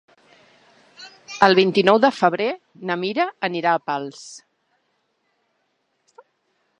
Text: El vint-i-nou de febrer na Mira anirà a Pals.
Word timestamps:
El 1.47 1.53
vint-i-nou 1.59 1.99
de 2.05 2.11
febrer 2.21 2.47
na 2.91 2.97
Mira 3.03 3.27
anirà 3.49 3.75
a 3.75 3.83
Pals. 3.91 4.27